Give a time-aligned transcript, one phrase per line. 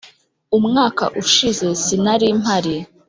[0.57, 2.75] umwaka ushize sinarimpari.